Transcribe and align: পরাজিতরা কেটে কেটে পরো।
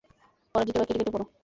পরাজিতরা 0.55 0.85
কেটে 0.87 0.99
কেটে 0.99 1.13
পরো। 1.13 1.25